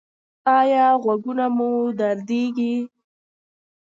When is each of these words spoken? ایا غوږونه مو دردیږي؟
ایا 0.57 0.85
غوږونه 1.03 1.45
مو 1.55 1.69
دردیږي؟ 1.99 2.75